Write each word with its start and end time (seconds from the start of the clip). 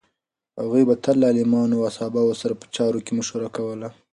هغوی 0.59 0.83
به 0.87 0.95
تل 1.03 1.15
له 1.21 1.25
عالمانو 1.29 1.75
او 1.79 1.83
اصحابو 1.89 2.37
سره 2.41 2.53
په 2.61 2.65
چارو 2.75 2.99
کې 3.05 3.11
مشوره 3.19 3.49
کوله. 3.55 3.89